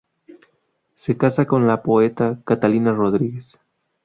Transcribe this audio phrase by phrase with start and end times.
[0.95, 3.59] Se casa con la poeta Catalina Rodríguez